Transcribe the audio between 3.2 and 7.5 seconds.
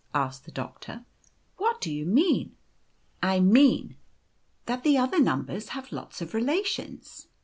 i I mean that the other numbers have lots of relations.